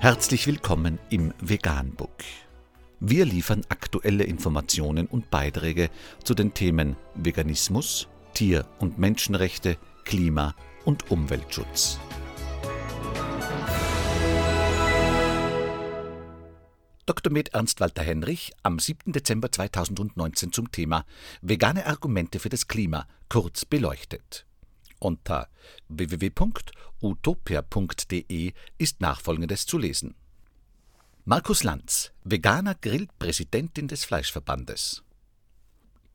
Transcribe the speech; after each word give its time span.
Herzlich 0.00 0.46
willkommen 0.46 1.00
im 1.10 1.34
Veganbook. 1.40 2.22
Wir 3.00 3.24
liefern 3.24 3.62
aktuelle 3.68 4.22
Informationen 4.22 5.08
und 5.08 5.28
Beiträge 5.28 5.90
zu 6.22 6.34
den 6.34 6.54
Themen 6.54 6.94
Veganismus, 7.16 8.06
Tier- 8.32 8.64
und 8.78 9.00
Menschenrechte, 9.00 9.76
Klima- 10.04 10.54
und 10.84 11.10
Umweltschutz. 11.10 11.98
Dr. 17.04 17.32
Med 17.32 17.48
Ernst 17.54 17.80
Walter 17.80 18.04
Henrich 18.04 18.52
am 18.62 18.78
7. 18.78 19.12
Dezember 19.12 19.50
2019 19.50 20.52
zum 20.52 20.70
Thema 20.70 21.04
Vegane 21.42 21.86
Argumente 21.86 22.38
für 22.38 22.50
das 22.50 22.68
Klima 22.68 23.08
kurz 23.28 23.64
beleuchtet. 23.64 24.47
Unter 24.98 25.48
www.utopia.de 25.88 28.52
ist 28.78 29.00
nachfolgendes 29.00 29.66
zu 29.66 29.78
lesen. 29.78 30.16
Markus 31.24 31.62
Lanz, 31.62 32.10
veganer 32.24 32.74
Grillpräsidentin 32.74 33.86
des 33.86 34.04
Fleischverbandes. 34.04 35.04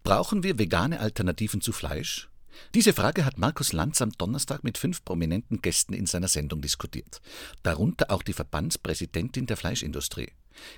Brauchen 0.03 0.43
wir 0.43 0.57
vegane 0.57 0.99
Alternativen 0.99 1.61
zu 1.61 1.71
Fleisch? 1.71 2.29
Diese 2.73 2.93
Frage 2.93 3.25
hat 3.25 3.37
Markus 3.37 3.73
Lanz 3.73 4.01
am 4.01 4.11
Donnerstag 4.11 4.63
mit 4.63 4.77
fünf 4.77 5.03
prominenten 5.05 5.61
Gästen 5.61 5.93
in 5.93 6.05
seiner 6.05 6.27
Sendung 6.27 6.61
diskutiert, 6.61 7.21
darunter 7.63 8.11
auch 8.11 8.23
die 8.23 8.33
Verbandspräsidentin 8.33 9.45
der 9.45 9.57
Fleischindustrie. 9.57 10.31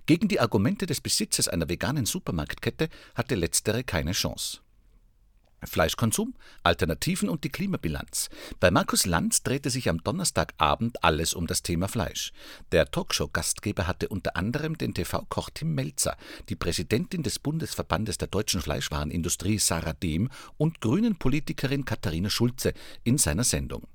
Gegen 0.06 0.28
die 0.28 0.40
Argumente 0.40 0.86
des 0.86 1.02
Besitzers 1.02 1.48
einer 1.48 1.68
veganen 1.68 2.06
Supermarktkette 2.06 2.90
hatte 3.14 3.36
letztere 3.36 3.84
keine 3.84 4.14
Chance. 4.14 4.60
Fleischkonsum, 5.64 6.34
Alternativen 6.64 7.30
und 7.30 7.44
die 7.44 7.50
Klimabilanz. 7.50 8.30
Bei 8.60 8.72
Markus 8.72 9.06
Lanz 9.06 9.44
drehte 9.44 9.70
sich 9.70 9.90
am 9.90 10.04
Donnerstagabend 10.04 11.04
alles 11.04 11.34
um 11.34 11.48
das 11.48 11.64
Thema 11.64 11.88
Fleisch. 11.88 12.32
Der 12.72 12.90
Talkshow-Gastgeber 12.92 13.88
hatte 13.88 14.10
unter 14.10 14.36
anderem 14.36 14.78
den 14.78 14.94
TV-Koch 14.94 15.50
Tim 15.54 15.76
Melzer, 15.76 16.18
die 16.50 16.56
Präsidentin 16.56 17.24
des 17.24 17.40
Bundesverbandes 17.40 18.18
der 18.18 18.28
deutschen 18.28 18.62
Fleischwarenindustrie 18.62 19.60
Sarah 19.60 19.94
Dehm 19.94 20.30
und 20.58 20.82
Grünen-Politikerin 20.82 21.86
Katharina 21.86 22.30
Schulze 22.30 22.74
in 23.04 23.18
seiner 23.18 23.44
Sendung. 23.44 23.88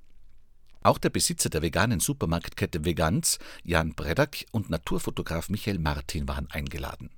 Auch 0.82 0.98
der 0.98 1.10
Besitzer 1.10 1.50
der 1.50 1.60
veganen 1.60 2.00
Supermarktkette 2.00 2.84
Vegans, 2.84 3.38
Jan 3.64 3.94
Bredak 3.94 4.46
und 4.50 4.70
Naturfotograf 4.70 5.50
Michael 5.50 5.78
Martin 5.78 6.26
waren 6.26 6.50
eingeladen. 6.50 7.10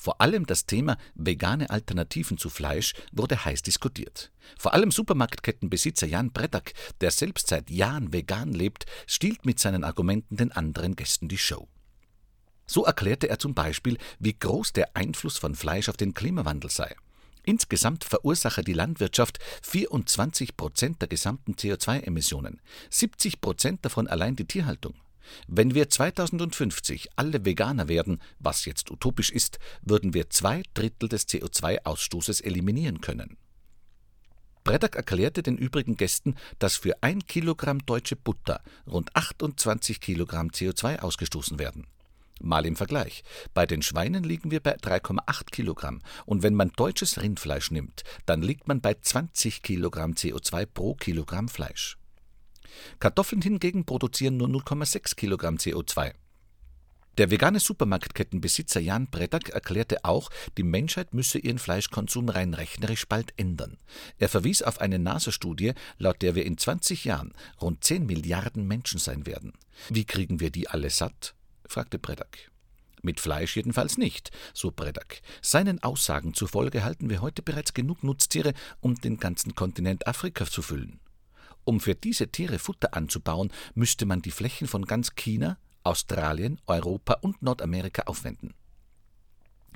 Vor 0.00 0.20
allem 0.20 0.46
das 0.46 0.64
Thema 0.64 0.96
vegane 1.16 1.70
Alternativen 1.70 2.38
zu 2.38 2.50
Fleisch 2.50 2.94
wurde 3.10 3.44
heiß 3.44 3.62
diskutiert. 3.62 4.30
Vor 4.56 4.72
allem 4.72 4.92
Supermarktkettenbesitzer 4.92 6.06
Jan 6.06 6.30
Bredak, 6.30 6.72
der 7.00 7.10
selbst 7.10 7.48
seit 7.48 7.68
Jahren 7.68 8.12
vegan 8.12 8.52
lebt, 8.52 8.86
stiehlt 9.08 9.44
mit 9.44 9.58
seinen 9.58 9.82
Argumenten 9.82 10.36
den 10.36 10.52
anderen 10.52 10.94
Gästen 10.94 11.26
die 11.28 11.36
Show. 11.36 11.66
So 12.64 12.84
erklärte 12.84 13.28
er 13.28 13.40
zum 13.40 13.54
Beispiel, 13.54 13.98
wie 14.20 14.38
groß 14.38 14.72
der 14.72 14.96
Einfluss 14.96 15.36
von 15.36 15.56
Fleisch 15.56 15.88
auf 15.88 15.96
den 15.96 16.14
Klimawandel 16.14 16.70
sei. 16.70 16.94
Insgesamt 17.44 18.04
verursache 18.04 18.62
die 18.62 18.74
Landwirtschaft 18.74 19.38
24 19.62 20.56
Prozent 20.56 21.00
der 21.00 21.08
gesamten 21.08 21.54
CO2-Emissionen, 21.54 22.60
70 22.90 23.40
Prozent 23.40 23.84
davon 23.84 24.06
allein 24.06 24.36
die 24.36 24.44
Tierhaltung. 24.44 24.94
Wenn 25.46 25.74
wir 25.74 25.88
2050 25.88 27.08
alle 27.16 27.44
Veganer 27.44 27.88
werden, 27.88 28.20
was 28.38 28.64
jetzt 28.64 28.90
utopisch 28.90 29.30
ist, 29.30 29.58
würden 29.82 30.14
wir 30.14 30.30
zwei 30.30 30.62
Drittel 30.74 31.08
des 31.08 31.28
CO2-Ausstoßes 31.28 32.42
eliminieren 32.42 33.00
können. 33.00 33.36
Breddak 34.64 34.96
erklärte 34.96 35.42
den 35.42 35.56
übrigen 35.56 35.96
Gästen, 35.96 36.34
dass 36.58 36.76
für 36.76 37.02
ein 37.02 37.26
Kilogramm 37.26 37.84
deutsche 37.86 38.16
Butter 38.16 38.60
rund 38.86 39.16
28 39.16 40.00
Kilogramm 40.00 40.48
CO2 40.48 40.98
ausgestoßen 40.98 41.58
werden. 41.58 41.86
Mal 42.40 42.66
im 42.66 42.76
Vergleich. 42.76 43.24
Bei 43.54 43.66
den 43.66 43.82
Schweinen 43.82 44.22
liegen 44.22 44.50
wir 44.50 44.60
bei 44.60 44.76
3,8 44.76 45.50
Kilogramm 45.50 46.02
und 46.26 46.42
wenn 46.42 46.54
man 46.54 46.70
deutsches 46.76 47.20
Rindfleisch 47.20 47.70
nimmt, 47.70 48.04
dann 48.26 48.42
liegt 48.42 48.68
man 48.68 48.80
bei 48.80 48.94
20 48.94 49.62
Kilogramm 49.62 50.12
CO2 50.12 50.66
pro 50.66 50.94
Kilogramm 50.94 51.48
Fleisch. 51.48 51.96
Kartoffeln 53.00 53.42
hingegen 53.42 53.84
produzieren 53.84 54.36
nur 54.36 54.48
0,6 54.48 55.16
Kilogramm 55.16 55.56
CO2. 55.56 56.12
Der 57.18 57.32
vegane 57.32 57.58
Supermarktkettenbesitzer 57.58 58.78
Jan 58.78 59.10
Bredak 59.10 59.48
erklärte 59.48 60.04
auch, 60.04 60.30
die 60.56 60.62
Menschheit 60.62 61.14
müsse 61.14 61.40
ihren 61.40 61.58
Fleischkonsum 61.58 62.28
rein 62.28 62.54
rechnerisch 62.54 63.08
bald 63.08 63.32
ändern. 63.36 63.76
Er 64.18 64.28
verwies 64.28 64.62
auf 64.62 64.80
eine 64.80 65.00
NASA-Studie, 65.00 65.72
laut 65.98 66.22
der 66.22 66.36
wir 66.36 66.46
in 66.46 66.56
20 66.56 67.04
Jahren 67.04 67.32
rund 67.60 67.82
10 67.82 68.06
Milliarden 68.06 68.68
Menschen 68.68 69.00
sein 69.00 69.26
werden. 69.26 69.52
Wie 69.88 70.04
kriegen 70.04 70.38
wir 70.38 70.50
die 70.50 70.68
alle 70.68 70.90
satt? 70.90 71.34
fragte 71.66 71.98
Bredak. 71.98 72.52
Mit 73.02 73.18
Fleisch 73.18 73.56
jedenfalls 73.56 73.98
nicht, 73.98 74.30
so 74.54 74.70
Bredak. 74.70 75.20
Seinen 75.42 75.82
Aussagen 75.82 76.34
zufolge 76.34 76.84
halten 76.84 77.10
wir 77.10 77.20
heute 77.20 77.42
bereits 77.42 77.74
genug 77.74 78.04
Nutztiere, 78.04 78.54
um 78.80 78.94
den 78.94 79.18
ganzen 79.18 79.56
Kontinent 79.56 80.06
Afrika 80.06 80.46
zu 80.46 80.62
füllen. 80.62 81.00
Um 81.68 81.80
für 81.80 81.94
diese 81.94 82.28
Tiere 82.28 82.58
Futter 82.58 82.94
anzubauen, 82.94 83.52
müsste 83.74 84.06
man 84.06 84.22
die 84.22 84.30
Flächen 84.30 84.66
von 84.66 84.86
ganz 84.86 85.16
China, 85.16 85.58
Australien, 85.82 86.58
Europa 86.66 87.18
und 87.20 87.42
Nordamerika 87.42 88.04
aufwenden. 88.06 88.54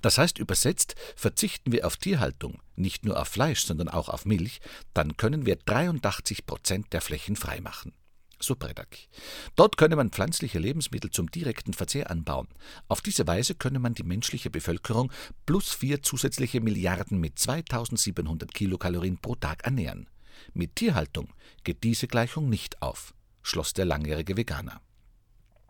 Das 0.01 0.17
heißt 0.17 0.39
übersetzt, 0.39 0.95
verzichten 1.17 1.71
wir 1.71 1.87
auf 1.87 1.99
Tierhaltung, 1.99 2.63
nicht 2.77 3.05
nur 3.05 3.21
auf 3.21 3.29
Fleisch, 3.29 3.67
sondern 3.67 3.91
auch 3.91 4.09
auf 4.09 4.25
Milch, 4.25 4.63
dann 4.95 5.19
können 5.19 5.45
wir 5.45 5.57
83 5.57 6.47
Prozent 6.47 6.95
der 6.95 7.03
Flächen 7.03 7.37
freimachen. 7.37 7.93
So 8.41 8.57
Bredak. 8.57 8.97
Dort 9.55 9.77
könne 9.77 9.97
man 9.97 10.09
pflanzliche 10.09 10.59
Lebensmittel 10.59 11.11
zum 11.11 11.31
direkten 11.31 11.75
Verzehr 11.75 12.11
anbauen. 12.11 12.49
Auf 12.89 13.03
diese 13.03 13.27
Weise 13.27 13.55
könne 13.55 13.81
man 13.81 13.93
die 13.93 14.03
menschliche 14.03 14.49
Bevölkerung 14.49 15.13
plus 15.45 15.75
vier 15.75 16.03
zusätzliche 16.03 16.63
Milliarden 16.63 17.21
mit 17.21 17.39
2700 17.39 18.55
Kilokalorien 18.55 19.19
pro 19.19 19.35
Tag 19.35 19.65
ernähren. 19.65 20.09
Mit 20.55 20.77
Tierhaltung 20.77 21.33
geht 21.65 21.85
diese 21.85 22.09
Gleichung 22.09 22.49
nicht 22.49 22.83
auf, 22.83 23.15
schloss 23.43 23.73
der 23.73 23.85
langjährige 23.85 24.37
Veganer. 24.37 24.81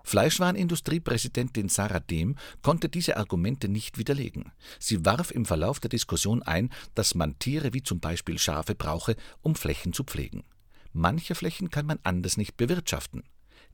Fleischwarenindustriepräsidentin 0.05 1.69
Sarah 1.69 2.01
Dehm 2.01 2.37
konnte 2.63 2.89
diese 2.89 3.17
Argumente 3.17 3.69
nicht 3.69 3.99
widerlegen. 3.99 4.53
Sie 4.79 5.05
warf 5.05 5.31
im 5.31 5.47
Verlauf 5.47 5.81
der 5.81 5.91
Diskussion 5.91 6.43
ein, 6.43 6.71
dass 6.95 7.15
man 7.15 7.39
Tiere 7.39 7.73
wie 7.73 7.83
zum 7.83 8.01
Beispiel 8.01 8.39
Schafe 8.39 8.75
brauche, 8.75 9.17
um 9.43 9.55
Flächen 9.55 9.93
zu 9.93 10.05
pflegen. 10.05 10.45
Manche 10.93 11.35
Flächen 11.35 11.71
kann 11.71 11.87
man 11.87 11.99
anders 12.03 12.37
nicht 12.37 12.57
bewirtschaften. 12.57 13.23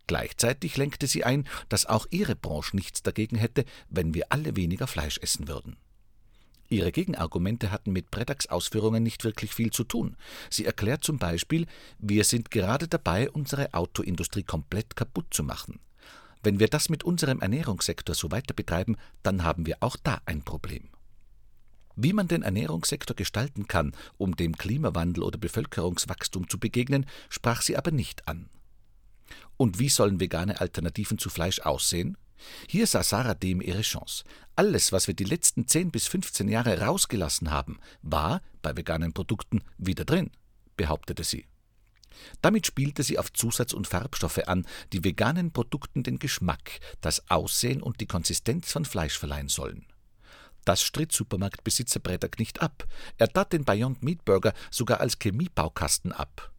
Gleichzeitig 0.07 0.77
lenkte 0.77 1.07
sie 1.07 1.25
ein, 1.25 1.47
dass 1.69 1.87
auch 1.87 2.07
ihre 2.11 2.37
Branche 2.37 2.77
nichts 2.77 3.03
dagegen 3.03 3.37
hätte, 3.37 3.65
wenn 3.91 4.15
wir 4.15 4.27
alle 4.31 4.57
weniger 4.57 4.87
Fleisch 4.87 5.19
essen 5.19 5.49
würden. 5.49 5.77
Ihre 6.71 6.93
Gegenargumente 6.93 7.71
hatten 7.71 7.93
mit 7.93 8.11
Bredaks 8.11 8.47
Ausführungen 8.47 9.03
nicht 9.03 9.25
wirklich 9.25 9.55
viel 9.55 9.71
zu 9.71 9.85
tun. 9.85 10.17
Sie 10.51 10.67
erklärt 10.67 11.03
zum 11.03 11.19
Beispiel, 11.19 11.67
wir 11.99 12.25
sind 12.25 12.51
gerade 12.51 12.89
dabei, 12.89 13.31
unsere 13.31 13.73
Autoindustrie 13.73 14.43
komplett 14.43 14.95
kaputt 14.95 15.27
zu 15.31 15.43
machen. 15.43 15.81
Wenn 16.43 16.61
wir 16.61 16.69
das 16.69 16.89
mit 16.89 17.05
unserem 17.05 17.41
Ernährungssektor 17.41 18.15
so 18.15 18.31
weiter 18.31 18.55
betreiben, 18.55 18.97
dann 19.23 19.45
haben 19.45 19.67
wir 19.67 19.79
auch 19.81 19.97
da 19.97 20.21
ein 20.27 20.43
Problem. 20.43 20.91
Wie 21.97 22.13
man 22.13 22.29
den 22.29 22.43
Ernährungssektor 22.43 23.17
gestalten 23.17 23.67
kann, 23.67 23.93
um 24.19 24.37
dem 24.37 24.57
Klimawandel 24.57 25.25
oder 25.25 25.39
Bevölkerungswachstum 25.39 26.49
zu 26.49 26.59
begegnen, 26.59 27.07
sprach 27.29 27.63
sie 27.63 27.77
aber 27.77 27.91
nicht 27.91 28.29
an. 28.29 28.49
Und 29.57 29.81
wie 29.81 29.89
sollen 29.89 30.21
vegane 30.21 30.61
Alternativen 30.61 31.19
zu 31.19 31.29
Fleisch 31.29 31.61
aussehen? 31.61 32.17
Hier 32.69 32.87
sah 32.87 33.03
Sarah 33.03 33.35
dem 33.35 33.61
ihre 33.61 33.83
Chance. 33.83 34.25
Alles, 34.57 34.93
was 34.93 35.07
wir 35.07 35.15
die 35.15 35.25
letzten 35.25 35.67
10 35.67 35.91
bis 35.91 36.07
15 36.07 36.49
Jahre 36.49 36.81
rausgelassen 36.81 37.51
haben, 37.51 37.79
war 38.03 38.43
bei 38.63 38.77
veganen 38.77 39.13
Produkten 39.13 39.63
wieder 39.77 40.05
drin, 40.05 40.31
behauptete 40.77 41.25
sie. 41.25 41.47
Damit 42.43 42.67
spielte 42.67 43.03
sie 43.03 43.19
auf 43.19 43.33
Zusatz- 43.33 43.73
und 43.73 43.87
Farbstoffe 43.87 44.47
an, 44.47 44.67
die 44.93 45.05
veganen 45.05 45.53
Produkten 45.53 46.03
den 46.03 46.19
Geschmack, 46.19 46.81
das 47.01 47.31
Aussehen 47.31 47.83
und 47.83 48.01
die 48.01 48.07
Konsistenz 48.07 48.73
von 48.73 48.85
Fleisch 48.85 49.19
verleihen 49.19 49.49
sollen. 49.49 49.87
Das 50.65 50.83
stritt 50.83 51.13
Supermarktbesitzer 51.13 52.01
Breddak 52.01 52.39
nicht 52.39 52.61
ab. 52.61 52.87
Er 53.17 53.33
tat 53.33 53.53
den 53.53 53.65
Beyond 53.65 54.03
Meat 54.03 54.25
Burger 54.25 54.53
sogar 54.71 55.01
als 55.01 55.19
Chemiebaukasten 55.19 56.13
ab. 56.13 56.53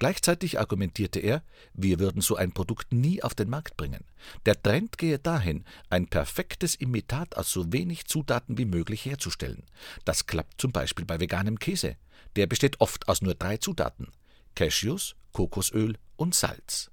Gleichzeitig 0.00 0.58
argumentierte 0.58 1.20
er, 1.20 1.42
wir 1.74 1.98
würden 1.98 2.22
so 2.22 2.34
ein 2.34 2.52
Produkt 2.52 2.90
nie 2.90 3.22
auf 3.22 3.34
den 3.34 3.50
Markt 3.50 3.76
bringen. 3.76 4.02
Der 4.46 4.60
Trend 4.60 4.96
gehe 4.96 5.18
dahin, 5.18 5.66
ein 5.90 6.06
perfektes 6.06 6.74
Imitat 6.74 7.36
aus 7.36 7.52
so 7.52 7.70
wenig 7.70 8.06
Zutaten 8.06 8.56
wie 8.56 8.64
möglich 8.64 9.04
herzustellen. 9.04 9.62
Das 10.06 10.24
klappt 10.24 10.58
zum 10.58 10.72
Beispiel 10.72 11.04
bei 11.04 11.20
veganem 11.20 11.58
Käse. 11.58 11.96
Der 12.34 12.46
besteht 12.46 12.80
oft 12.80 13.08
aus 13.08 13.20
nur 13.20 13.34
drei 13.34 13.58
Zutaten: 13.58 14.08
Cashews, 14.54 15.16
Kokosöl 15.32 15.98
und 16.16 16.34
Salz. 16.34 16.90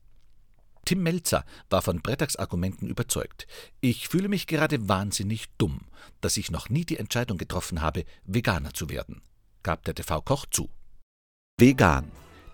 Tim 0.83 1.01
Melzer 1.01 1.45
war 1.69 1.81
von 1.81 2.01
Brettaks 2.01 2.35
Argumenten 2.35 2.87
überzeugt. 2.87 3.47
Ich 3.79 4.09
fühle 4.09 4.27
mich 4.27 4.47
gerade 4.47 4.89
wahnsinnig 4.89 5.45
dumm, 5.57 5.79
dass 6.19 6.35
ich 6.35 6.51
noch 6.51 6.67
nie 6.67 6.83
die 6.83 6.97
Entscheidung 6.97 7.37
getroffen 7.37 7.81
habe, 7.81 8.03
Veganer 8.25 8.73
zu 8.73 8.89
werden, 8.89 9.21
gab 9.63 9.85
der 9.85 9.95
TV-Koch 9.95 10.45
zu. 10.51 10.69
Vegan 11.57 12.11